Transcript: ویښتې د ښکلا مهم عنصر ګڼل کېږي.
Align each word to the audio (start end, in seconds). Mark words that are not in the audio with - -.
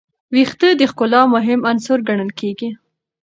ویښتې 0.33 0.69
د 0.77 0.81
ښکلا 0.91 1.21
مهم 1.35 1.59
عنصر 1.69 1.99
ګڼل 2.07 2.31
کېږي. 2.39 2.69